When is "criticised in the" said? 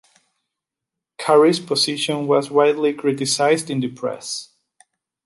2.91-3.87